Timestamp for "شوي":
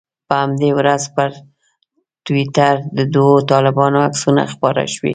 4.93-5.09